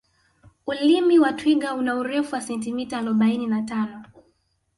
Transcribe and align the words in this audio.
ulimi 0.67 1.19
wa 1.19 1.33
twiga 1.33 1.73
una 1.73 1.95
urefu 1.95 2.35
wa 2.35 2.41
sentimeta 2.41 2.97
arobaini 2.97 3.47
na 3.47 3.61
tano 3.61 4.03